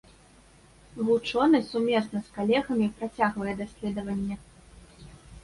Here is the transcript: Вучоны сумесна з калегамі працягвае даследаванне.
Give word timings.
Вучоны 1.09 1.59
сумесна 1.71 2.17
з 2.31 2.33
калегамі 2.39 2.87
працягвае 3.03 3.53
даследаванне. 3.61 4.35